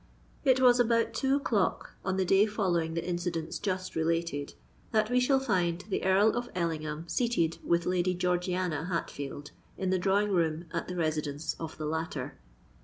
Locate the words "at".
10.73-10.87